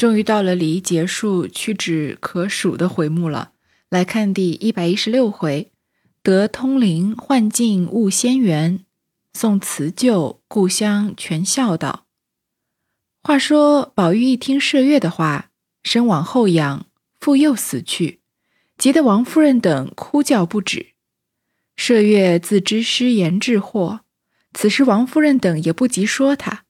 [0.00, 3.52] 终于到了离结束屈指可数的回目了。
[3.90, 5.72] 来看第一百一十六回：
[6.22, 8.82] 得通灵幻境悟仙缘，
[9.34, 12.06] 送辞旧故乡全孝道。
[13.22, 15.50] 话说宝玉一听麝月的话，
[15.82, 16.86] 身往后仰，
[17.20, 18.20] 复又死去，
[18.78, 20.94] 急得王夫人等哭叫不止。
[21.76, 24.00] 麝月自知失言致祸，
[24.54, 26.64] 此时王夫人等也不急说他。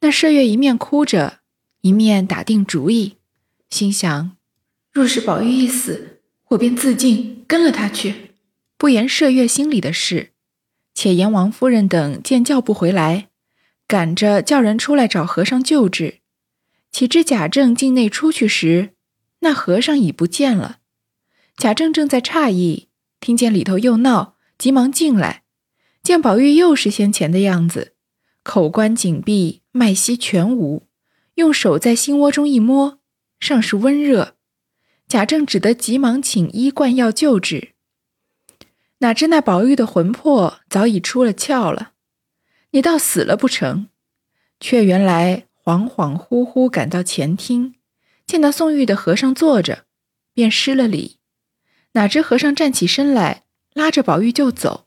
[0.00, 1.42] 那麝月一面哭着。
[1.86, 3.14] 一面打定主意，
[3.70, 4.36] 心想：
[4.92, 8.32] 若是宝玉一死，我便自尽，跟了他去。
[8.76, 10.32] 不言麝月心里的事，
[10.94, 13.28] 且言王夫人等见叫不回来，
[13.86, 16.18] 赶着叫人出来找和尚救治。
[16.90, 18.94] 岂知贾政进内出去时，
[19.40, 20.78] 那和尚已不见了。
[21.56, 22.88] 贾政正在诧异，
[23.20, 25.44] 听见里头又闹，急忙进来，
[26.02, 27.94] 见宝玉又是先前的样子，
[28.42, 30.85] 口关紧闭，脉息全无。
[31.36, 32.98] 用手在心窝中一摸，
[33.40, 34.36] 尚是温热。
[35.06, 37.72] 贾政只得急忙请医灌药救治。
[38.98, 41.92] 哪知那宝玉的魂魄早已出了窍了，
[42.70, 43.88] 你倒死了不成？
[44.58, 47.74] 却原来恍恍惚惚赶到前厅，
[48.26, 49.84] 见到宋玉的和尚坐着，
[50.32, 51.18] 便施了礼。
[51.92, 54.86] 哪知和尚站起身来，拉着宝玉就走。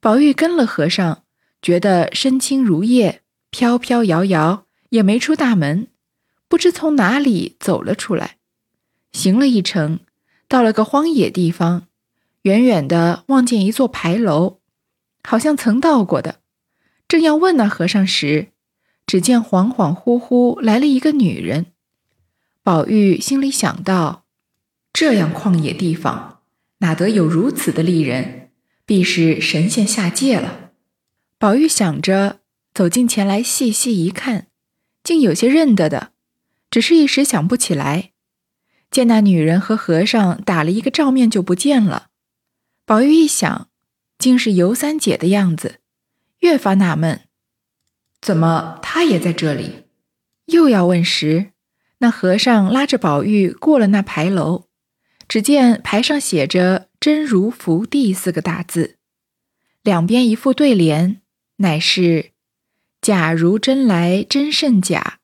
[0.00, 1.24] 宝玉跟了和尚，
[1.60, 4.67] 觉得身轻如叶，飘飘摇摇。
[4.90, 5.88] 也没出大门，
[6.48, 8.36] 不知从哪里走了出来，
[9.12, 10.00] 行了一程，
[10.48, 11.86] 到了个荒野地方，
[12.42, 14.60] 远远的望见一座牌楼，
[15.22, 16.40] 好像曾到过的。
[17.06, 18.48] 正要问那和尚时，
[19.06, 21.66] 只见恍恍惚惚来了一个女人。
[22.62, 24.24] 宝玉心里想到：
[24.92, 26.40] 这样旷野地方，
[26.78, 28.50] 哪得有如此的丽人？
[28.84, 30.72] 必是神仙下界了。
[31.38, 32.40] 宝玉想着，
[32.74, 34.47] 走近前来细细一看。
[35.08, 36.12] 竟有些认得的，
[36.70, 38.12] 只是一时想不起来。
[38.90, 42.08] 见那女人和和尚打了一个照面就不见了。
[42.84, 43.70] 宝玉一想，
[44.18, 45.76] 竟是尤三姐的样子，
[46.40, 47.22] 越发纳闷：
[48.20, 49.84] 怎么她也在这里？
[50.44, 51.52] 又要问时，
[52.00, 54.66] 那和尚拉着宝玉过了那牌楼，
[55.26, 58.96] 只见牌上写着“真如福地”四个大字，
[59.82, 61.22] 两边一副对联，
[61.56, 62.32] 乃是。
[63.00, 65.20] 假如真来真甚假，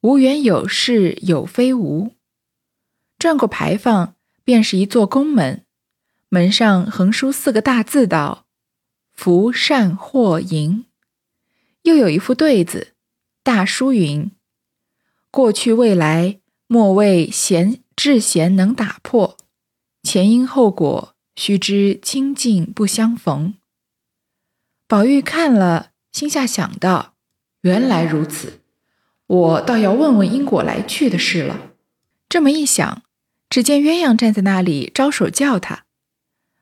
[0.00, 2.14] 无缘有事有非无。
[3.18, 5.64] 转过牌坊，便是一座宫门，
[6.30, 8.46] 门上横书四个大字道
[9.12, 10.86] ：“福善祸盈。”
[11.84, 12.94] 又有一副对子，
[13.42, 14.30] 大书云
[15.30, 19.36] ：“过去未来，莫为贤智贤能打破，
[20.02, 23.54] 前因后果，须知清净不相逢。”
[24.88, 25.89] 宝玉看了。
[26.12, 27.14] 心下想到，
[27.62, 28.60] 原来如此，
[29.26, 31.72] 我倒要问问因果来去的事了。
[32.28, 33.02] 这么一想，
[33.48, 35.84] 只见鸳鸯站在那里招手叫他。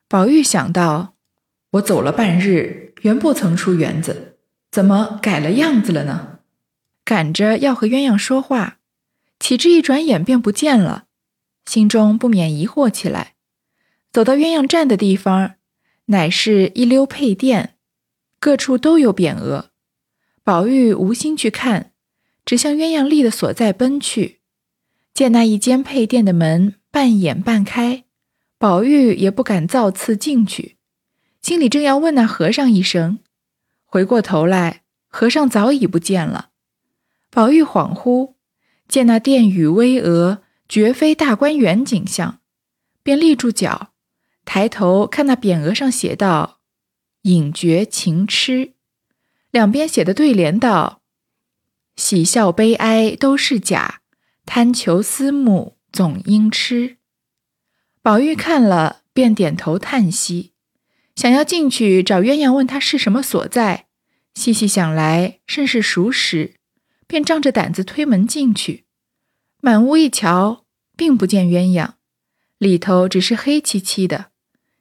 [0.08, 1.14] 宝玉想到，
[1.72, 4.38] 我走了半日，原不曾出园子，
[4.70, 6.38] 怎么改了样子了呢？
[7.04, 8.78] 赶着要和鸳鸯说话，
[9.38, 11.04] 岂知一转眼便不见了，
[11.64, 13.34] 心中不免疑惑起来。
[14.12, 15.54] 走到鸳鸯站的地方，
[16.06, 17.76] 乃是一溜配殿。
[18.40, 19.70] 各处都有匾额，
[20.44, 21.92] 宝玉无心去看，
[22.44, 24.40] 只向鸳鸯立的所在奔去。
[25.12, 28.04] 见那一间配殿的门半掩半开，
[28.56, 30.76] 宝玉也不敢造次进去，
[31.42, 33.18] 心里正要问那和尚一声，
[33.84, 36.50] 回过头来，和尚早已不见了。
[37.30, 38.34] 宝玉恍惚，
[38.86, 40.38] 见那殿宇巍峨，
[40.68, 42.38] 绝非大观园景象，
[43.02, 43.92] 便立住脚，
[44.44, 46.57] 抬头看那匾额上写道。
[47.22, 48.72] 隐绝情痴，
[49.50, 51.02] 两边写的对联道
[51.96, 54.00] ：“喜笑悲哀都是假，
[54.46, 56.96] 贪求思慕总应痴。”
[58.00, 60.52] 宝玉看了，便点头叹息，
[61.14, 63.86] 想要进去找鸳鸯问他是什么所在。
[64.34, 66.54] 细细想来，甚是熟识，
[67.08, 68.84] 便仗着胆子推门进去。
[69.60, 70.64] 满屋一瞧，
[70.96, 71.94] 并不见鸳鸯，
[72.58, 74.30] 里头只是黑漆漆的，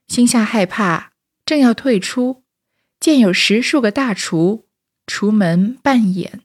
[0.07, 1.13] 心下害怕。
[1.47, 2.43] 正要退出，
[2.99, 4.65] 见有十数个大厨
[5.07, 6.41] 厨门半掩。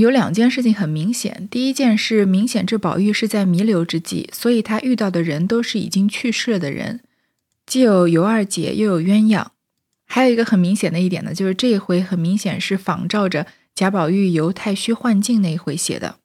[0.00, 1.46] 有两件事情很明显。
[1.50, 7.02] 第一件是明显这宝玉是在弥留之际，所以他遇到的人都是已经去世了的人，
[7.66, 9.48] 既有尤二姐，又有鸳鸯。
[10.06, 16.16] 还有一个很明显的一点呢，就是这一回很明显是仿照着贾宝玉游太虚幻境那一回写的，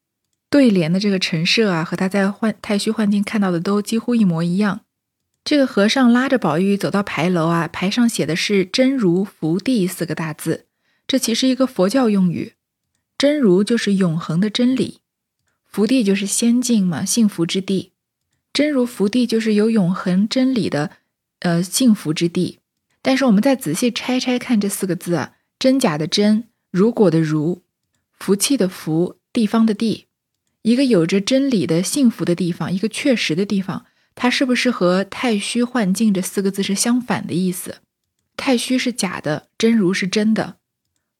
[0.50, 4.82] 对联的这个陈设啊，和他在幻太虚幻境看到的都几乎一模一样。
[5.44, 10.68] 这个和尚拉着宝玉走到牌楼啊，牌上写的是“真如福地”四个大字，
[11.08, 12.54] 这其实一个佛教用语
[13.18, 15.00] ，“真如”就是永恒的真理
[15.66, 17.92] ，“福地就是仙境嘛，幸福之地。
[18.54, 20.92] 真如福地就是有永恒真理的，
[21.40, 22.60] 呃，幸福之地。
[23.02, 27.62] 但是我们再仔细拆拆看这四个字啊，真假的真，如果的如，
[28.12, 30.06] 福气的福，地方的地，
[30.62, 33.86] 一个有着真理的幸福的地方，一个确实的地方，
[34.22, 37.78] 它是不是和太虚幻境这四个字是相反的意思？
[38.38, 40.58] 太虚是假的，真如是真的，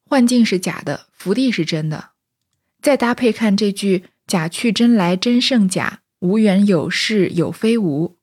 [0.08, 2.10] 幻境是假的，福地是真的。
[2.80, 8.18] 再搭配看这句“假去真来，真胜假，无缘有事有非无”，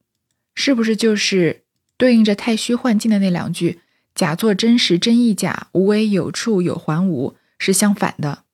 [0.55, 1.65] 是不是就是
[1.97, 3.81] 对应着太虚幻境的那两句
[4.15, 8.45] “假作真实，真亦假，无为有处有还无”是相反的？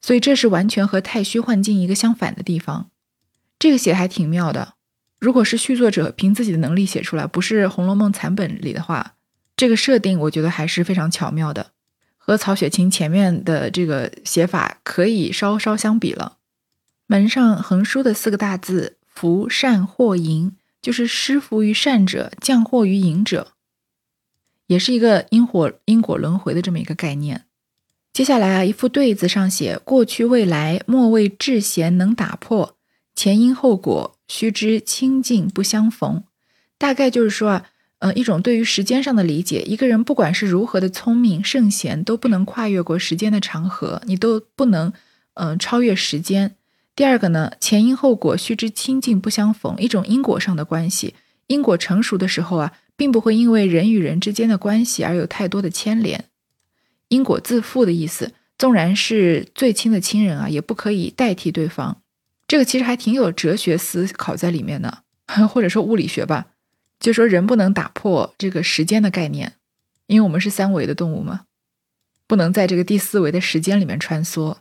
[0.00, 2.90] 所以这是完全和太虚幻境一个相反的地方。
[3.58, 4.73] 这个写还挺妙的。
[5.24, 9.14] 如果是续作者凭自己的能力写出来，不是《红楼梦》残本里的话。
[9.56, 11.70] 这个设定我觉得还是非常巧妙的，
[12.18, 16.36] 和曹雪芹前面的这个写法可以稍稍相比了。
[17.06, 23.52] 门上横书的四个大字“福善祸淫”，就是施福于善者，降祸于淫者，
[24.66, 27.46] 也是一个因果因果轮回的这么一个概念。
[28.12, 32.74] 接下来啊，一副对子上写：“过去未来，莫谓至贤能打破；
[33.14, 36.24] 前因后果，须知清净不相逢。”
[36.78, 37.66] 大概就是说啊。
[38.00, 44.92] 呃，一种对于时间上的理解，一个人不管是如何的聪明圣贤，都不能跨越过时间的长河，你都不能，
[45.34, 46.54] 嗯，超越时间。
[46.94, 51.14] 第二个呢，前因后果须知清净不相逢，一种因果上的关系，
[51.46, 56.26] 因果成熟的时候啊，并不会因为人与人之间的关系而有太多的牵连。
[57.08, 62.02] 因果自负的意思，纵然是最亲的亲人啊，也不可以代替对方。
[62.46, 65.02] 这个其实还挺有哲学思考在里面的，
[65.48, 66.46] 或者说物理学吧。
[67.00, 69.54] 就说人不能打破这个时间的概念，
[70.06, 71.42] 因为我们是三维的动物嘛，
[72.26, 74.56] 不能在这个第四维的时间里面穿梭。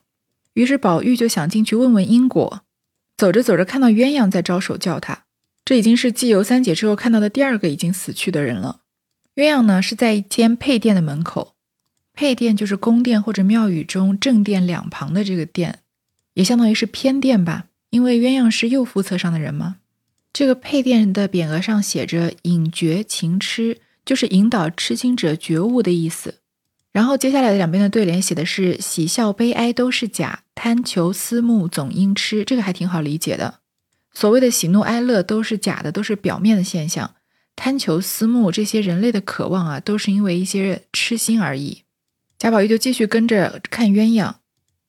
[0.53, 2.63] 于是宝玉就想进去问问因果。
[3.15, 5.25] 走着走着，看到鸳鸯在招手叫他，
[5.63, 8.81] 这已经是继游三姐之后看到的第二个已经死去的人了。
[9.35, 11.55] 鸳鸯呢是在一间配殿的门口，
[12.13, 15.79] 配殿就是宫殿或者庙宇中正殿两旁的这个殿，
[16.33, 19.75] 也相当于是偏殿吧，因为鸳鸯是右副侧上的人嘛。
[20.33, 26.39] 这个配殿的匾额上写着“引觉情痴”，就是引导痴心者觉悟的意思。
[26.91, 33.59] 然后接下来的两边的对联写的是“喜笑悲哀都是假，贪求思慕总因痴”，这个还挺好理解的。
[34.11, 37.13] 所谓的喜怒哀乐都是假的，都是表面的现象。
[37.55, 41.83] 贪求思慕这些人类的渴望啊，都是因为一些痴心而已。
[42.39, 44.33] 贾宝玉就继续跟着看鸳鸯。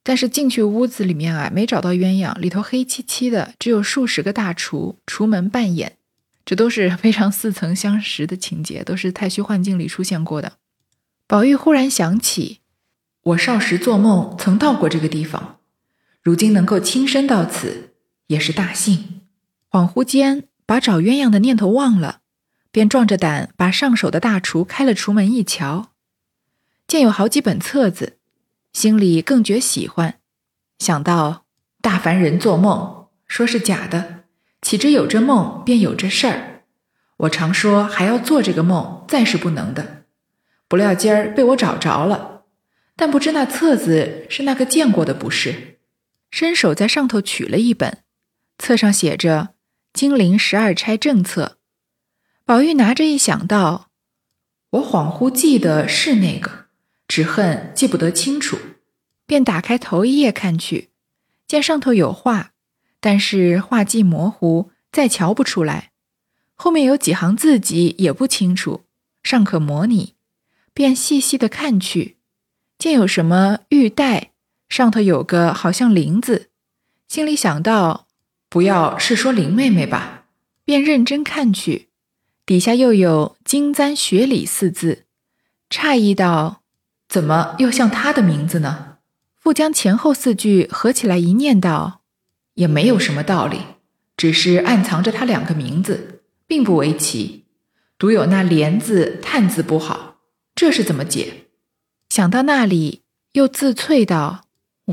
[0.06, 5.97] 但是进去屋子里面啊，没找到鸳鸯，里头黑漆漆的，只有数十个大厨，厨门半掩，
[6.45, 10.53] 这都是非常似曾相识的情节，都是太虚幻境里出现过的。
[11.27, 12.61] 宝玉忽然想起，
[13.23, 15.56] 我少时做梦曾到过这个地方，
[16.23, 17.95] 如今能够亲身到此，
[18.27, 19.23] 也是大幸。
[19.71, 22.21] 恍惚间把找鸳鸯的念头忘了，
[22.71, 25.93] 便壮着胆把上手的大厨开了厨门一瞧，
[26.87, 28.19] 见有好几本册子。
[28.75, 30.19] 心里更觉喜欢，
[30.79, 31.47] 想到
[31.81, 34.25] 大凡人做梦说是假的，
[34.61, 36.65] 岂知有这梦便有这事儿。
[37.19, 40.03] 我常说还要做这个梦，再是不能的。
[40.67, 42.43] 不料今儿被我找着了，
[42.97, 45.79] 但不知那册子是那个见过的不是？
[46.32, 48.03] 伸手在上头取了一本，
[48.59, 49.41] 册上写着
[49.93, 51.44] 《金陵十二钗正册》。
[52.44, 53.91] 宝玉拿着一想到，
[54.70, 56.64] 我恍惚记得是那个。
[57.15, 58.59] 只恨记不得清楚，
[59.25, 60.91] 便打开头一页看去，
[61.47, 62.51] 见上头有画，
[62.99, 65.93] 但是画迹模糊，再瞧不出来。
[66.56, 68.87] 后面有几行字迹也不清楚，
[69.23, 70.15] 尚可模拟，
[70.73, 72.17] 便细细的看去，
[72.79, 74.33] 见有什么玉带，
[74.69, 76.51] 上头有个好像林字，
[77.06, 78.09] 心里想到
[78.49, 80.25] 不要是说林妹妹吧，
[80.65, 81.91] 便认真看去，
[82.44, 85.05] 底下又有金簪雪里四字，
[85.71, 86.63] 诧异道。
[87.15, 88.97] 怎么又像他的名字呢？
[89.37, 92.01] 复将前后四句合起来一念道，
[92.55, 93.59] 也没有什么道理，
[94.17, 97.44] 只是暗藏着他两个名字，并不为奇。
[97.99, 100.17] 独有那“莲”字、“叹”字不好，
[100.56, 101.44] 这是怎么解？
[102.09, 103.05] 想到那里，
[103.35, 104.47] 又自啐道：“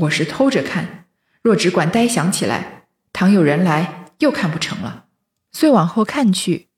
[0.06, 1.06] 我是偷着看，
[1.42, 5.06] 若只管呆想起来，倘有人来，又看不成了。”
[5.50, 6.68] 遂往后看去，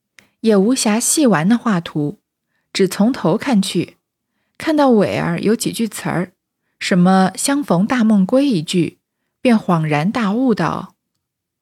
[0.41, 2.21] 也无暇细玩那画图，
[2.73, 3.99] 只从头看去。
[4.65, 6.33] 看到尾儿有几句词儿，
[6.79, 8.97] 什么“相逢大梦归”一句，
[9.43, 10.95] 便恍然大悟道：“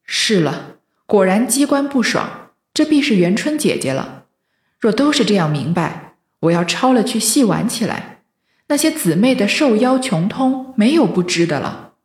[0.07, 4.27] 是了，果然机关不爽，这必是元春姐姐了。
[4.79, 8.21] 若都是这样明白，我要抄了去细玩起来。
[8.67, 11.95] 那些姊妹的受邀穷通，没有不知的了。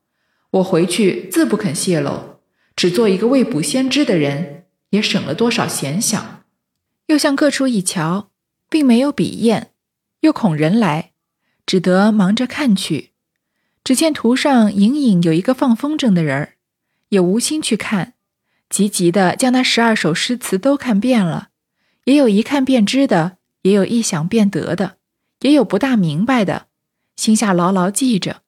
[0.50, 2.40] 我回去自不肯泄露，
[2.74, 6.42] 只做一个未卜先知的人，也省了多少闲想。
[7.06, 8.30] 又向各处一瞧，
[8.68, 9.68] 并没有笔砚，
[10.20, 11.12] 又恐人来，
[11.66, 13.12] 只得忙着看去。
[13.84, 16.54] 只见图上隐隐有一个放风筝的人儿，
[17.08, 18.14] 也无心去看，
[18.68, 21.48] 急急的将那十二首诗词都看遍了。
[22.04, 24.96] 也有一看便知的，也有一想便得的，
[25.40, 26.66] 也有不大明白的，
[27.16, 28.42] 心下牢牢记着，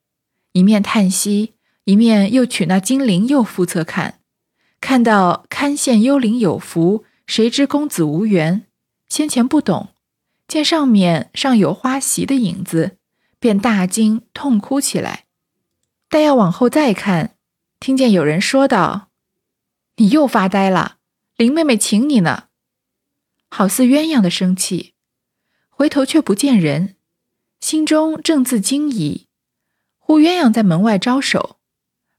[0.51, 1.53] 一面叹息，
[1.85, 4.19] 一面又取那金陵又复侧看，
[4.79, 8.65] 看到堪羡幽灵有福，谁知公子无缘。
[9.09, 9.89] 先前不懂，
[10.51, 12.97] 见上面尚有花席的影子，
[13.39, 15.23] 便大惊，痛哭起来。
[16.09, 17.37] 待要往后再看，
[17.79, 19.11] 听见有人说道
[19.95, 20.97] ：“你又发呆了，
[21.37, 22.49] 林妹妹请你呢。”
[23.49, 24.93] 好似鸳鸯的生气，
[25.69, 26.97] 回头却不见人，
[27.61, 29.27] 心中正自惊疑。
[29.99, 31.59] 忽鸳鸯在门外招手，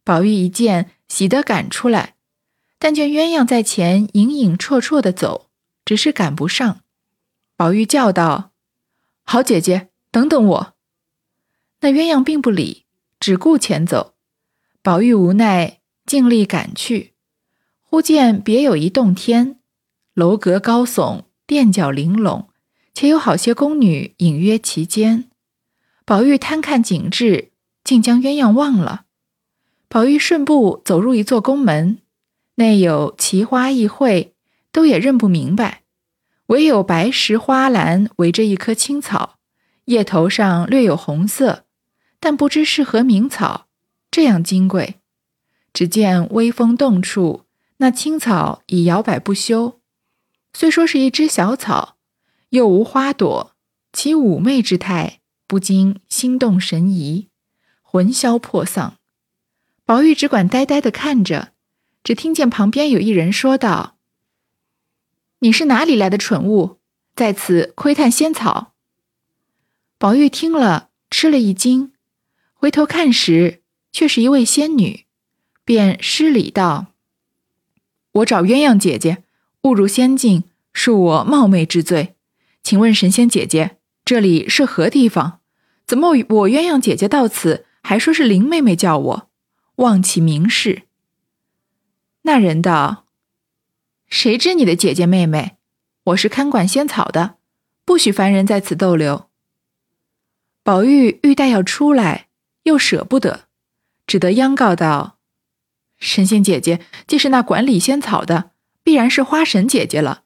[0.04, 2.14] 宝玉一见，喜得赶出来，
[2.78, 5.50] 但见鸳鸯在前隐隐绰绰的走，
[5.84, 6.81] 只是赶不上。
[7.56, 8.52] 宝玉叫道
[9.24, 10.74] ：“好姐姐，等等我。”
[11.80, 12.86] 那鸳鸯并不理。
[13.20, 14.14] 只顾前走，
[14.82, 17.12] 宝玉无奈，尽力赶去。
[17.82, 19.60] 忽见别有一洞天，
[20.12, 22.48] 楼阁高耸，殿角玲珑，
[22.92, 25.30] 且有好些宫女隐约其间。
[26.04, 27.52] 宝玉贪看景致，
[27.84, 29.04] 竟将鸳鸯忘了。
[29.88, 31.98] 宝玉顺步走入一座宫门，
[32.56, 34.30] 内有奇花异卉，
[34.72, 35.81] 都也认不明白，
[36.52, 39.38] 唯有白石花篮围着一棵青草，
[39.86, 41.64] 叶头上略有红色。
[42.20, 43.68] 但不知是何名草，
[44.10, 44.96] 这样金贵。
[45.72, 47.44] 只见微风动处，
[47.78, 49.80] 那青草已摇摆不休。
[50.52, 51.96] 虽说是一枝小草，
[52.50, 53.52] 又无花朵，
[53.90, 57.28] 其妩媚之态，不禁心动神怡，
[57.80, 58.98] 魂消魄丧。
[59.86, 61.52] 宝玉只管呆呆的看着，
[62.04, 63.96] 只听见旁边有一人说道
[65.42, 66.78] ：“你是哪里来的蠢物，
[67.16, 68.74] 在此窥探仙草？”
[69.98, 71.92] 宝玉听了，吃了一惊。
[72.54, 75.04] 回头看时，却是一位仙女，
[75.64, 76.92] 便施礼道
[78.12, 79.24] ：“我找鸳鸯姐姐，
[79.62, 82.14] 误入仙境，恕我冒昧之罪。
[82.62, 85.40] 请问神仙姐姐，这里是何地方？
[85.84, 89.30] 怎么我鸳鸯姐姐到此，还说是林妹妹叫我，
[89.76, 90.82] 忘起名事？”
[92.22, 93.01] 那人道
[94.12, 95.56] ：“谁知你的姐姐妹妹？
[96.04, 97.36] 我是看管仙草的，
[97.86, 99.30] 不许凡人在此逗留。”
[100.62, 102.28] 宝玉欲待要出来。
[102.64, 103.48] 又舍不得，
[104.06, 105.18] 只得央告道
[105.98, 108.50] ：“神仙姐姐既是那管理仙草的，
[108.84, 110.24] 必然是花神姐姐了。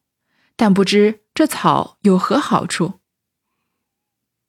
[0.56, 2.98] 但不知这草有何好处？”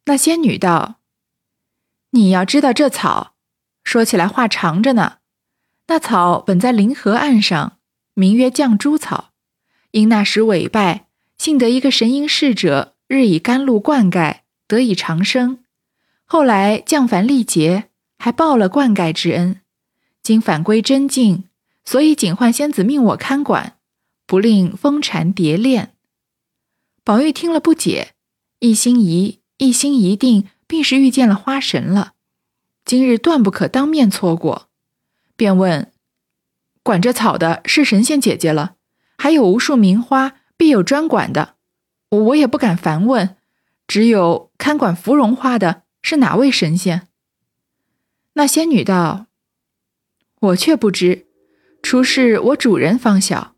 [0.05, 0.99] 那仙女道
[2.11, 3.35] ：“你要知道这草，
[3.83, 5.19] 说起来话长着呢。
[5.85, 7.79] 那草本在临河岸上，
[8.17, 9.29] 名曰绛珠草。
[9.91, 11.05] 因那时委拜，
[11.37, 15.59] 幸得一个神瑛侍者日以甘露灌溉，得以长生。”
[16.25, 19.61] 后来降凡历劫，还报了灌溉之恩。
[20.23, 21.43] 今返归真境，
[21.85, 23.77] 所以警幻仙子命我看管，
[24.25, 25.93] 不令风蝉蝶恋。
[27.03, 28.13] 宝玉听了不解，
[28.59, 32.13] 一心疑，一心一定，必是遇见了花神了。
[32.83, 34.67] 今日断不可当面错过，
[35.37, 35.91] 便问：
[36.87, 38.77] 管这草的是神仙姐姐了，
[39.17, 41.55] 还有无数名花，必有专管的。
[42.07, 43.35] 我也不敢烦问，
[43.85, 45.83] 只有看管芙蓉花的。
[46.01, 47.09] 是哪位神仙？
[48.35, 49.25] 那仙女道
[50.39, 51.27] ：“我却不知，
[51.83, 53.57] 出是我主人方晓。”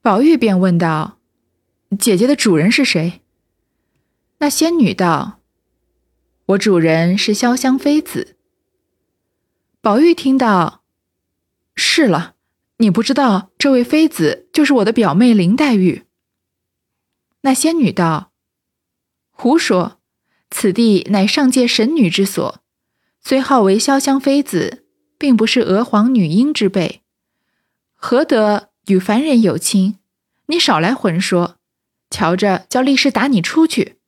[0.00, 1.18] 宝玉便问道
[2.00, 3.20] ：“姐姐的主人是谁？”
[4.40, 5.40] 那仙女道
[6.46, 8.38] ：“我主人是潇湘妃子。”
[9.82, 10.77] 宝玉听到
[11.78, 12.34] ：“是了，
[12.78, 16.02] 你不知道，这位妃子就是我的表妹林黛玉。”
[17.42, 18.32] 那仙女道
[19.30, 19.94] ：“胡说。”
[20.50, 22.62] 此地乃上界神女之所，
[23.20, 24.86] 虽号为潇湘妃子，
[25.18, 27.02] 并不是娥皇女英之辈，
[27.94, 29.98] 何得与凡人有亲？
[30.46, 31.56] 你少来混说！
[32.08, 33.98] 瞧着，叫力士打你出去！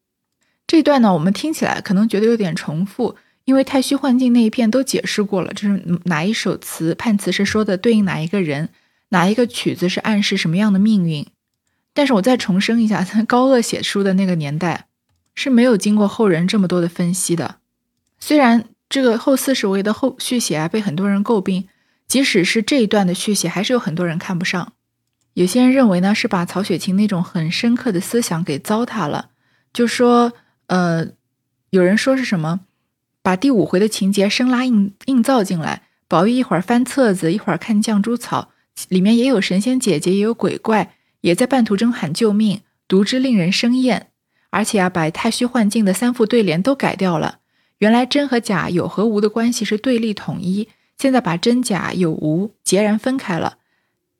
[0.67, 3.17] 这段呢，我们听起来可能觉得有点重复，
[3.51, 6.95] 因为太虚幻境那一片都解释过了，就是哪一首词？
[6.95, 8.69] 判词是说的对应哪一个人？
[9.09, 11.27] 哪一个曲子是暗示什么样的命运？
[11.93, 14.87] 但是我再重申一下，高鹗写书的那个年代。
[15.35, 17.57] 是没有经过后人这么多的分析的。
[18.19, 21.67] 虽然这个后四十回的后续写啊被很多人诟病，
[22.07, 24.75] 即使是这一段的续写，还是有很多人看不上。
[25.35, 29.31] 有些人认为呢是把曹雪芹那种很深刻的思想给糟蹋了，
[29.73, 30.33] 就说
[30.67, 31.07] 呃，
[31.71, 32.61] 有人说是什么
[33.23, 38.51] 把第五回的情节生拉硬硬造进来，宝玉一会儿翻册子，一会儿看绛珠草，
[38.89, 44.09] 里面也有神仙姐姐，也有鬼怪，也在半途中喊救命，读之令人生厌。
[44.51, 47.39] 而且啊，把太虚幻境的三副对联都改掉了。
[47.79, 53.59] 原来真和假、有和无的关系是对立统一，现在把真假有无截然分开了，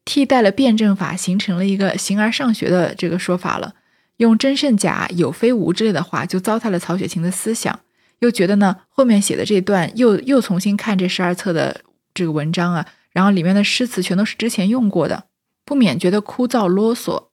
[0.05, 3.75] 替代了辩证法，形成了一个形而上学的这个说法了。
[4.19, 7.81] 用真胜假、有非无之类的话，就糟蹋了曹雪芹的思想。
[8.21, 11.83] 又觉得呢，后面写的这段又又重新看这十二册的
[12.15, 15.25] 这个文章啊，然后里面的诗词全都是之前用过的，
[15.65, 17.29] 不免觉得枯燥啰嗦。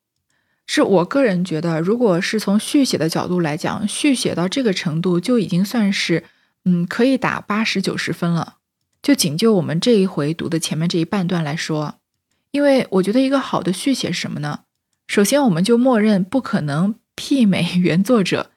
[0.66, 6.26] 是我个人觉得，如果是从续写的角度来讲，续写到这个程度就已经算是，
[6.66, 8.56] 嗯，可以打八十九十分了。
[9.02, 12.00] 就仅就我们这一回读的前面这一半段来说，
[12.52, 14.62] 因为我觉得一个好的续写是什么呢？
[15.08, 18.52] 首先，我们就默认不可能媲美原作者，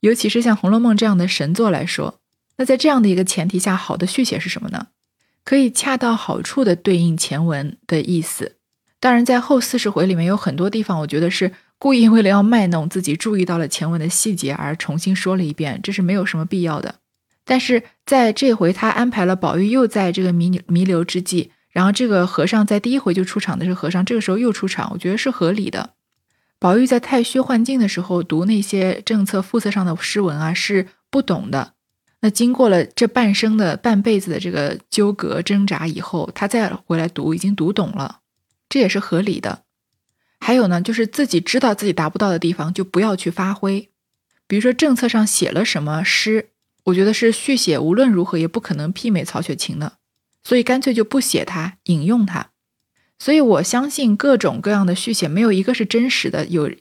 [0.00, 2.16] 尤其是像《红楼梦》这样的神作来说。
[2.56, 4.88] 那在这样的一个前提下，好的续写是什么呢？
[5.44, 8.56] 可以恰到好处的对应前文的意思。
[8.98, 16.96] 当然，在后四十回里面有很多地方，我觉得是故意为了要卖弄自己注意到了前文的细节而重新说了一遍，这是没有什么必要的。
[17.46, 25.94] 但是在这回，他安排了宝玉又在这个弥弥留之际，然后这个和尚在第一回就出场的这个和尚，这个时候又出场，我觉得是合理的。
[26.60, 31.72] 宝玉在太虚幻境的时候读那些正册副册上的诗文啊，是不懂的。
[32.20, 38.20] 那经过了这半生的半辈子的这个纠葛挣扎以后，他再回来读，已经读懂了。
[38.68, 39.62] 这也是合理的。
[40.38, 43.88] 还有呢，就是自己知道自己达不到的地方，就不要去发挥。
[44.46, 46.50] 比如说政策上写了什么诗，
[46.84, 49.94] 我觉得是续写，无论如何也不可能媲美曹雪芹的，
[50.44, 52.49] 所以干脆就不写它，引用它。
[53.20, 56.46] 所以我相信各种各样的续写没有一个是真实的。
[56.46, 56.72] 有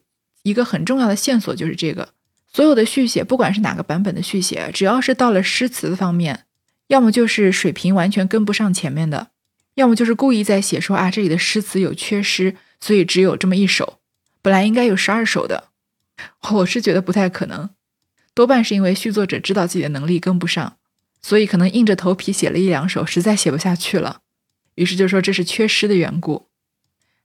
[0.43, 2.13] 一个很重要的线索就是这个：
[2.51, 6.45] 所有的续写，不管是哪个版本的续写，只要是到了诗词方面，
[6.87, 9.27] 要么就是水平完全跟不上前面的。
[9.75, 13.99] 要么就是故意在写说啊，这里的诗词有缺失，所以只有这么一首，
[14.41, 15.65] 本来应该有十二首的。
[16.51, 17.69] 我是觉得不太可能，
[18.33, 20.77] 多半是因为续作者知道自己的能力跟不上，
[21.21, 24.21] 所以可能硬着头皮写了一两首，实在写不下去了，
[24.79, 26.47] 于是就说这是缺失的缘故。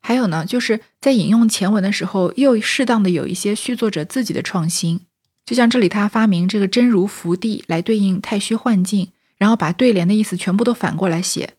[0.01, 5.03] 还有呢，就是在引用前文的时候，又适当的有一些续作者自己的创新，
[5.47, 11.55] 就像这里他发明这个真如福地来对应太虚幻境，然后把对联的意思全部都反过来写。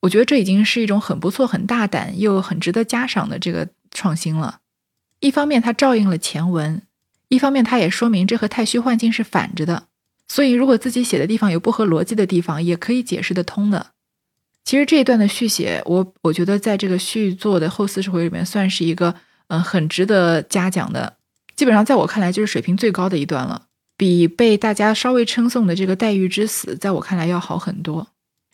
[0.00, 4.58] 我觉得这已经是一种很不错、很大胆又很值得嘉赏的这个创新了。
[5.20, 6.82] 一方面，它照应了前文；
[7.28, 9.88] 一方面，它也说明这和太虚幻境是反着的。
[10.28, 13.91] 所以，如果自己写的地方有不合逻辑的地方，也可以解释得通的。
[14.64, 19.14] 其实这一段的续写，我我觉得在这个续作的后四十回里面，算是一个
[19.48, 21.16] 嗯很值得嘉奖的。
[21.56, 28.08] 基本上在我看来，就是水平最高的一段了，比被大家稍微称颂的这个黛玉之死，在我看来要好很多。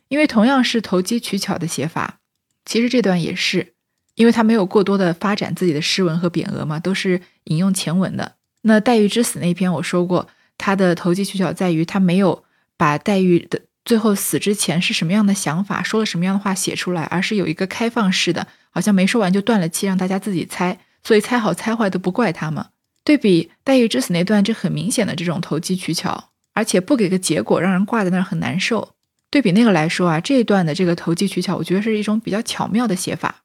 [0.09, 2.19] 因为同样是投机取巧的写法，
[2.65, 3.75] 其实这段也是，
[4.15, 8.37] 因为他没有过多的发展自己的诗文和匾额嘛，都是引用前文的。
[8.63, 12.43] 那黛玉之死那篇我说过，他的投机取巧在于他没有
[12.77, 22.67] 把黛玉的最后死之前是什么样的想法，说了什么样的话写出来，而是有一个开放式的，好像没说完就断了气，让大家自己猜，所以猜好猜坏都不怪他们。
[23.03, 28.91] 对比黛玉之死那段，这很明显的这种投机取巧，而且不给个结果，让人挂在那儿很难受。
[29.31, 33.37] 对比那个来说啊，这一段的这个投机取巧，我觉得是一种比较巧妙的写法。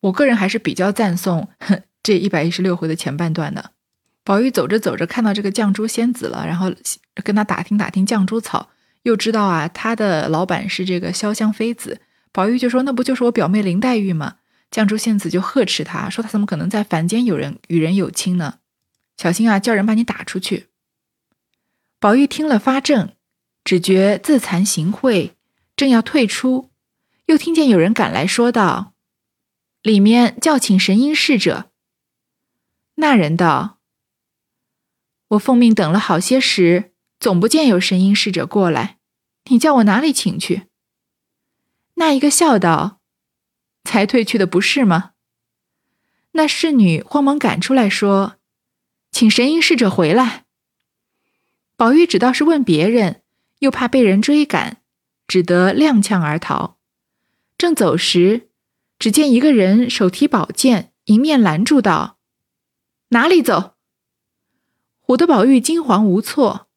[0.00, 1.46] 我个人还是比较赞颂
[2.02, 3.72] 这一百一十六回的前半段的。
[4.24, 6.72] 宝玉走着走着，看到这个绛珠仙子了，然后
[7.22, 8.70] 跟他打听打听绛珠草，
[9.02, 12.00] 又知道啊，他的老板是这个潇湘妃子。
[12.32, 14.36] 宝玉就说：“那不就是我表妹林黛玉吗？”
[14.70, 18.58] 绛珠仙子就呵斥他说：“他怎么可能在凡间有人与人有亲呢？
[19.16, 20.68] 小心啊，叫人把你打出去。”
[21.98, 23.16] 宝玉听了发怔。
[23.62, 25.32] 只觉自惭形秽，
[25.76, 26.70] 正要退出，
[27.26, 28.94] 又听见有人赶来说道
[29.82, 31.70] ：“里面叫请神瑛侍者。”
[32.96, 33.78] 那人道
[35.28, 36.89] ：“我奉命等了好些时，
[37.20, 38.98] 总不见有神瑛侍者过来，
[39.44, 40.64] 你叫我哪里请去？”
[41.94, 42.98] 那一个笑道
[43.84, 45.12] ：“才退去的不是吗？”
[46.32, 48.38] 那侍女慌忙赶出来说
[49.12, 50.46] ：“请神瑛侍者回来。”
[51.76, 53.22] 宝玉只道是问别人。
[53.60, 54.78] 又怕被人追赶，
[55.28, 56.78] 只得踉跄而逃。
[57.58, 58.48] 正走时，
[58.98, 62.16] 只见一个人手提宝剑，迎面拦住道
[63.10, 63.74] ：“哪里走？”
[65.04, 66.69] 唬得宝玉惊惶无措，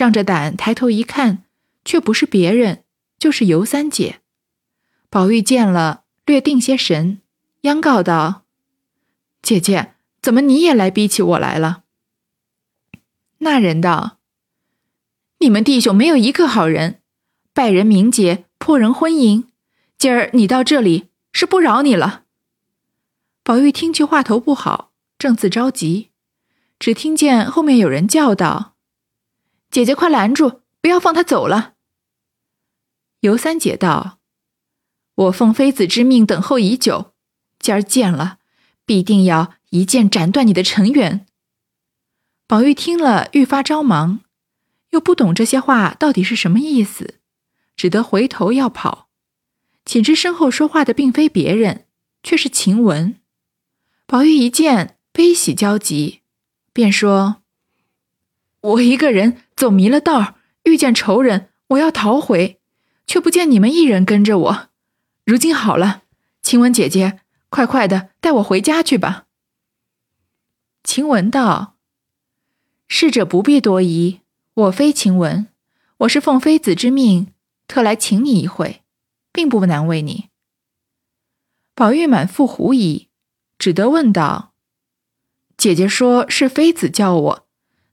[0.00, 1.44] 仗着胆抬头一看，
[1.84, 2.84] 却不是别人，
[3.18, 4.20] 就是尤三姐。
[5.10, 7.20] 宝玉见了，略定些神，
[7.64, 8.46] 央告道
[9.42, 11.82] ：“姐姐，怎么你也来逼起我来了？”
[13.44, 14.16] 那人道。
[15.40, 17.02] 你们弟兄没有一个好人，
[17.52, 19.44] 拜人名节，破人婚姻，
[19.98, 22.24] 今儿你到这里是不饶你了。”
[23.44, 26.08] 宝玉听去话头不好，正自着急，
[26.78, 28.76] 只听见后面有人叫道
[29.70, 31.74] ：“姐姐，快拦住，不要放他走了。”
[33.20, 34.18] 尤三姐道
[35.14, 37.12] ：“我奉妃子之命等候已久，
[37.58, 38.38] 今儿见了，
[38.84, 41.26] 必定要一剑斩断你的尘缘。”
[42.48, 44.20] 宝玉听了，愈发着忙，
[44.90, 47.20] 又不懂这些话到底是什么意思，
[47.76, 49.08] 只得回头要跑，
[49.84, 51.86] 岂知身后说话的并非别人，
[52.22, 53.20] 却是晴雯。
[54.06, 56.22] 宝玉一见，悲喜交集，
[56.72, 57.42] 便说
[58.60, 62.58] ：“我一个人走迷了道遇见仇人，我要逃回，
[63.06, 64.68] 却不见你们一人跟着我。
[65.26, 66.04] 如今好了，
[66.40, 67.20] 晴雯姐姐，
[67.50, 69.26] 快快的带我回家去吧。”
[70.82, 71.76] 晴雯道。
[72.88, 74.20] 逝者不必多疑，
[74.54, 75.48] 我非晴雯，
[75.98, 77.26] 我是奉妃子之命，
[77.68, 78.80] 特来请你一会，
[79.30, 80.30] 并不难为你。
[81.74, 83.08] 宝玉满腹狐疑，
[83.58, 84.54] 只得问道
[85.58, 87.46] ：“姐姐说是妃子叫我，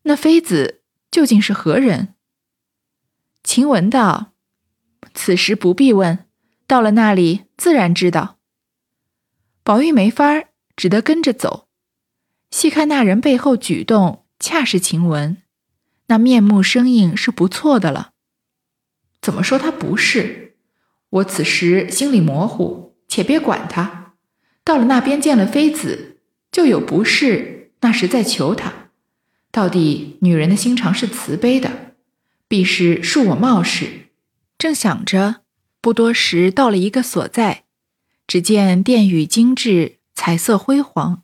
[0.04, 0.77] 那妃子
[1.18, 2.14] 究竟是何人？”
[3.44, 4.34] 晴雯道
[5.16, 6.28] ：“此时不必问，
[6.68, 8.38] 到了那里自然知道。”
[9.66, 11.70] 宝玉没法儿，只得跟着走，
[12.52, 14.26] 细看那人背后举动。
[14.40, 15.38] 恰是晴雯，
[16.06, 18.12] 那面目生硬是不错的了。
[19.20, 20.56] 怎么说他不是？
[21.10, 24.14] 我此时心里模糊，且别管他。
[24.64, 26.20] 到了那边见了妃子，
[26.52, 28.87] 就有不是，那时再求他。
[29.58, 31.96] 到底女人的心肠是慈悲的，
[32.48, 34.10] 必是恕我冒失。
[34.56, 35.42] 正想着，
[35.82, 37.64] 不多时到了一个所在，
[38.28, 41.24] 只见殿宇精致，彩色辉煌，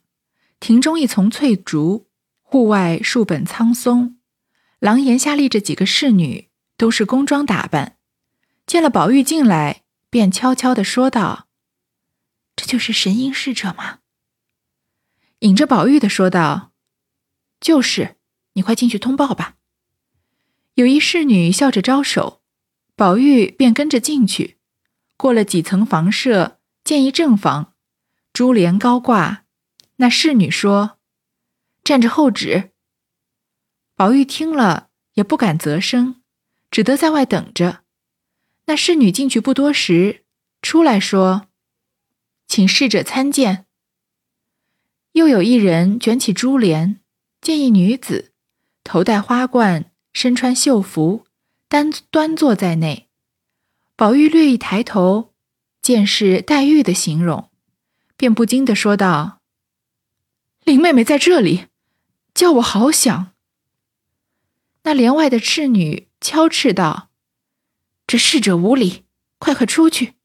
[0.59, 2.07] 庭中一丛翠竹。
[2.41, 4.17] 户外树本苍松，
[4.79, 7.97] 廊檐下立着几个侍女，都是宫装打扮。
[8.65, 11.47] 见了宝玉进来，便悄悄地说道
[12.57, 13.99] ：“这就是神瑛侍者吗？”
[15.41, 16.71] 引着宝玉的说道
[17.61, 18.15] ：“就是，
[18.53, 19.57] 你快进去通报吧。”
[20.75, 22.41] 有一侍女笑着招手，
[22.95, 24.57] 宝玉便跟着进去。
[25.17, 27.73] 过了几层房舍，见一正房，
[28.33, 29.45] 珠帘高挂。
[29.97, 30.97] 那侍女说。
[31.83, 32.71] 站着候旨。
[33.95, 36.21] 宝玉听了也不敢啧声，
[36.71, 37.83] 只得在外等着。
[38.65, 40.23] 那侍女进去不多时，
[40.61, 41.47] 出来说
[42.47, 43.65] ：“请侍者参见。”
[45.13, 47.01] 又有一人卷起珠帘，
[47.41, 48.32] 见一女子，
[48.83, 51.25] 头戴花冠，身穿绣服，
[51.67, 53.09] 单端坐在内。
[53.95, 55.33] 宝玉略一抬头，
[55.81, 57.49] 见是黛玉的形容，
[58.17, 59.39] 便不禁的说道
[60.65, 61.67] ：“林妹妹在这里。”
[62.33, 63.33] 叫我好想。
[64.81, 67.09] 那帘外的侍女悄斥道
[68.07, 69.05] ：“这侍者无礼，
[69.37, 70.15] 快快出去。”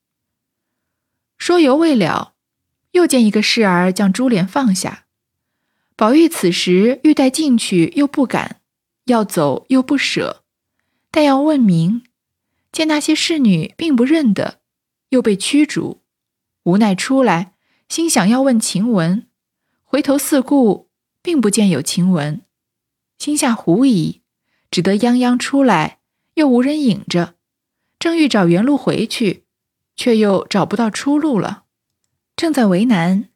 [1.37, 2.35] 说犹未了，
[2.93, 5.08] 又见一个侍儿将珠帘放下。
[5.99, 8.61] 宝玉此时欲待进去，又不敢；
[9.07, 10.45] 要走又不舍。
[11.11, 12.05] 但要问明，
[12.71, 14.61] 见那些侍女并不认得，
[15.09, 16.03] 又被驱逐，
[16.63, 17.55] 无奈出来，
[17.89, 19.27] 心想要问晴雯，
[19.83, 20.87] 回头四顾。
[21.21, 22.41] 并不见有晴雯，
[23.19, 24.23] 心下狐疑，
[24.71, 25.99] 只得泱泱出来，
[26.35, 27.35] 又无人引着，
[27.99, 29.45] 正欲找原路回去，
[29.95, 31.65] 却又找不到出路了，
[32.35, 33.29] 正在为难，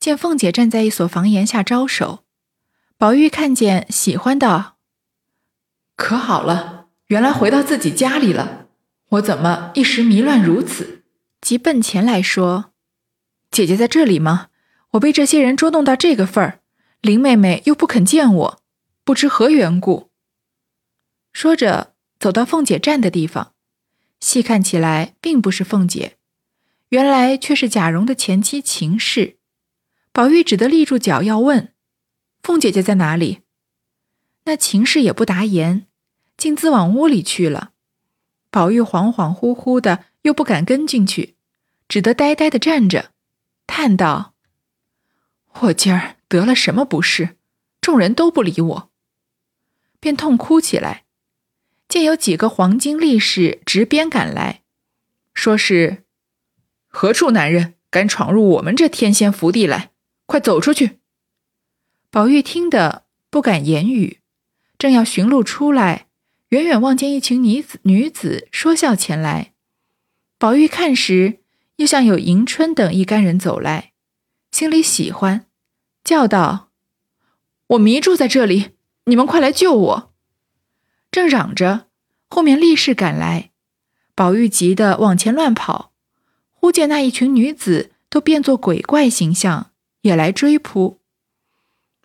[0.00, 2.24] 见凤姐站在一所房檐下招手，
[2.96, 4.76] 宝玉看见，喜欢道
[5.96, 8.68] ：“可好了，原来回到自己家里了，
[9.10, 11.04] 我怎么一时迷乱如此？”
[11.40, 12.72] 即奔前来说
[13.50, 14.48] ：“姐姐在这里吗？
[14.92, 16.60] 我被这些人捉弄到这个份儿。”
[17.00, 18.62] 林妹妹又不肯见我，
[19.04, 20.10] 不知何缘故。
[21.32, 23.52] 说着，走到凤姐站的地方，
[24.18, 26.16] 细看起来，并不是凤姐，
[26.88, 29.37] 原来却是贾蓉的前妻秦氏。
[30.18, 31.72] 宝玉只得立住脚要问
[32.42, 33.42] ：“凤姐姐在哪里？”
[34.46, 35.86] 那秦氏也不答言，
[36.36, 37.70] 径自往屋里去了。
[38.50, 41.36] 宝玉恍恍惚惚的，又不敢跟进去，
[41.86, 43.12] 只得呆呆的站着，
[43.68, 44.34] 叹道
[45.60, 47.36] ：“我今儿……”得了什么不是？
[47.80, 48.90] 众人都不理我，
[50.00, 51.04] 便痛哭起来。
[51.88, 54.62] 见有几个黄金力士执鞭赶来，
[55.32, 56.02] 说是
[56.88, 59.92] 何处男人敢闯入我们这天仙福地来？
[60.28, 60.98] 快走出去！
[62.10, 64.20] 宝玉听得不敢言语，
[64.76, 66.08] 正要寻路出来，
[66.50, 69.54] 远远望见一群女子女子说笑前来。
[70.38, 71.38] 宝玉看时，
[71.76, 73.92] 又像有迎春等一干人走来，
[74.52, 75.46] 心里喜欢。
[76.04, 76.72] 叫道
[77.68, 78.72] ：“我迷住在这里，
[79.06, 80.12] 你们快来救我！”
[81.10, 81.86] 正嚷着，
[82.28, 83.52] 后面立士赶来，
[84.14, 85.94] 宝玉急得往前乱跑，
[86.52, 89.70] 忽见那一群女子都变作鬼怪形象，
[90.08, 91.00] 也来追扑。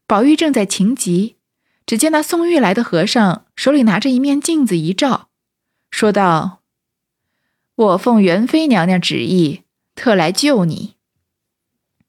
[0.06, 1.38] 宝玉正在情急，
[1.86, 5.30] 只见那送玉来的和尚手里拿着一面镜子一照，
[5.90, 6.62] 说道
[7.76, 9.64] ：“我奉元妃娘娘旨意，
[9.96, 10.96] 特来救你。”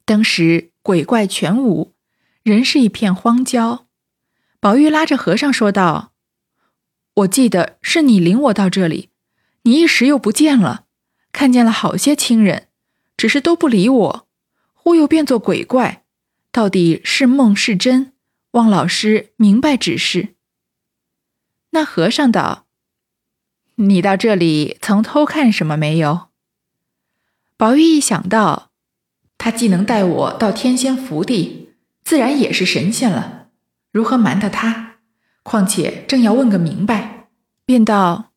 [0.04, 1.92] 当时鬼怪全无，
[2.42, 3.86] 人是一片荒郊。
[4.58, 6.12] 宝玉拉着和尚说道
[7.14, 9.10] ：“我记得是你领我到这里，
[9.62, 10.86] 你一时又不见了，
[11.32, 12.68] 看见了好些亲人，
[13.16, 14.23] 只是都不理我，
[14.84, 16.04] 忽又变作鬼怪，
[16.52, 18.12] 到底是梦是真？
[18.50, 20.34] 望老师明白指示。”
[21.72, 22.66] 那和尚道
[23.76, 26.28] ：“你到这里曾偷看什么没有？”
[27.56, 28.70] 宝玉一想到。
[29.38, 31.70] 他既能带我到天仙福地，
[32.04, 33.48] 自然也是神仙了。
[33.90, 34.96] 如何瞒得他？
[35.42, 37.30] 况且正要问个明白，
[37.64, 38.32] 便道：“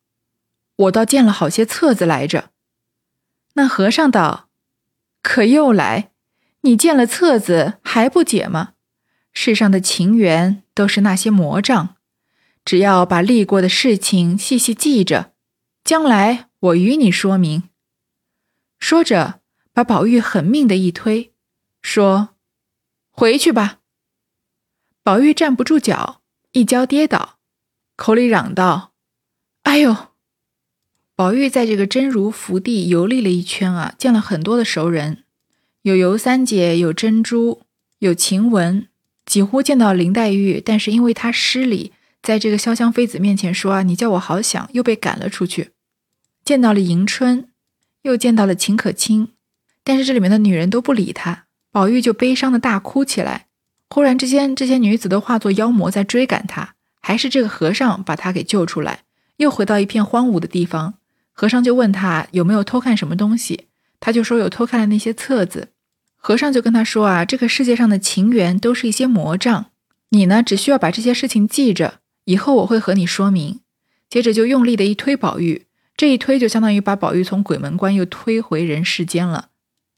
[0.76, 2.50] 我倒见了好些册子来着。”
[3.54, 4.48] 那和尚道
[5.22, 6.10] ：“可又来？
[6.62, 8.74] 你见了册子还不解吗？
[9.32, 11.96] 世上的情缘都是那些魔障，
[12.64, 15.32] 只要把历过的事情细细记着，
[15.84, 17.64] 将来我与你说明。”
[18.78, 19.40] 说着。
[19.70, 21.32] 把宝玉狠命的一推，
[21.82, 22.30] 说
[23.12, 23.78] ：“回去吧。”
[25.04, 27.38] 宝玉站不住脚，一跤跌倒，
[27.94, 28.92] 口里嚷道
[29.62, 30.08] ：“哎呦！”
[31.14, 35.22] 宝玉在这个真如福地游历了一圈啊，见了很多的熟人，
[35.82, 37.62] 有尤三姐，有珍珠，
[38.00, 38.86] 有晴雯，
[39.24, 45.70] 几乎见到林黛玉，但是因为她失礼，在这个潇湘妃子面前说啊：“你叫我好想”，又被赶了出去。
[46.44, 47.48] 见到了迎春，
[48.02, 49.28] 又见到了秦可卿。
[49.84, 53.46] 但是这里面的女人都不理他，宝玉就悲伤的大哭起来。
[53.88, 59.04] 忽然之间，这些女子都化作妖魔在追赶他，还是这个和尚把他给救出来。
[59.36, 60.94] 又回到一片荒芜的地方，
[61.32, 63.67] 和尚就问他有没有偷看什么东西，
[64.00, 65.68] 他就说有偷看了那些册子。
[66.16, 69.66] 和尚就跟他说啊，这个世界上的情缘都是一些魔障，
[70.10, 73.60] 你呢只需要把这些事情记着，以后我会和你说明。
[74.10, 79.48] 接着就用力的一推宝玉，这一推就相当于把宝玉从鬼门关又推回人世间了。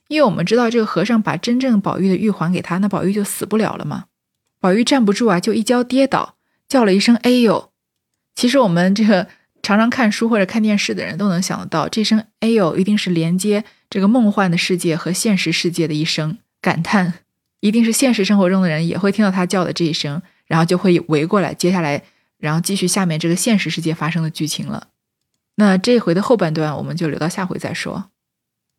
[0.09, 4.07] 因为我们知道这个和尚把真正宝玉的玉还给他，那宝玉就死不了了嘛。
[4.59, 6.35] 宝玉站不住啊，就一跤跌倒，
[6.69, 7.71] 叫了一声“哎呦”。
[8.35, 9.29] 其实我们这个
[9.63, 17.15] 常常看书或者看电视的人都能想得到，这声“哎呦”一定是连接这个梦幻的世界和现实世界的一声感叹，
[17.59, 22.03] 一定是现实生活中的人也会听到他叫的这一声，然后就会围过来，接下来
[22.39, 24.89] 然后继续下面这个现实世界发生的剧情了。
[25.57, 28.11] 那这一回的后半段我们就留到下回再说。